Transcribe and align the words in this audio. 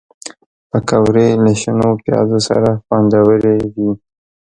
پکورې 0.69 1.27
له 1.43 1.51
شنو 1.61 1.89
پیازو 2.03 2.39
سره 2.47 2.69
خوندورې 2.85 3.55
وي 3.73 3.91